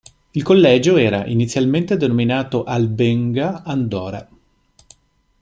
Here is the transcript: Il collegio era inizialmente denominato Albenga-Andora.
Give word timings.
Il 0.31 0.41
collegio 0.41 0.97
era 0.97 1.27
inizialmente 1.27 1.95
denominato 1.95 2.63
Albenga-Andora. 2.63 4.27